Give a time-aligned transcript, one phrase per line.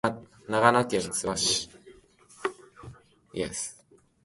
[0.49, 1.69] 長野県諏訪市